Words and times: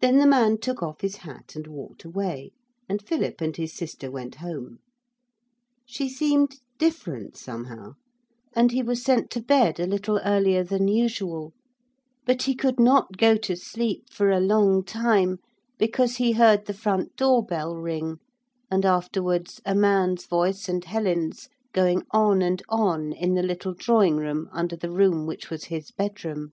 Then 0.00 0.18
the 0.20 0.28
man 0.28 0.58
took 0.60 0.80
off 0.80 1.00
his 1.00 1.16
hat 1.16 1.56
and 1.56 1.66
walked 1.66 2.04
away, 2.04 2.52
and 2.88 3.02
Philip 3.04 3.40
and 3.40 3.56
his 3.56 3.72
sister 3.72 4.08
went 4.08 4.36
home. 4.36 4.78
She 5.84 6.08
seemed 6.08 6.60
different, 6.78 7.36
somehow, 7.36 7.94
and 8.54 8.70
he 8.70 8.80
was 8.80 9.02
sent 9.02 9.32
to 9.32 9.42
bed 9.42 9.80
a 9.80 9.88
little 9.88 10.20
earlier 10.24 10.62
than 10.62 10.86
usual, 10.86 11.52
but 12.24 12.42
he 12.44 12.54
could 12.54 12.78
not 12.78 13.16
go 13.16 13.36
to 13.38 13.56
sleep 13.56 14.08
for 14.08 14.30
a 14.30 14.38
long 14.38 14.84
time, 14.84 15.40
because 15.78 16.18
he 16.18 16.30
heard 16.30 16.66
the 16.66 16.72
front 16.72 17.16
door 17.16 17.44
bell 17.44 17.74
ring 17.74 18.20
and 18.70 18.84
afterwards 18.86 19.60
a 19.66 19.74
man's 19.74 20.26
voice 20.26 20.68
and 20.68 20.84
Helen's 20.84 21.48
going 21.72 22.04
on 22.12 22.40
and 22.40 22.62
on 22.68 23.10
in 23.12 23.34
the 23.34 23.42
little 23.42 23.74
drawing 23.74 24.16
room 24.16 24.48
under 24.52 24.76
the 24.76 24.92
room 24.92 25.26
which 25.26 25.50
was 25.50 25.64
his 25.64 25.90
bedroom. 25.90 26.52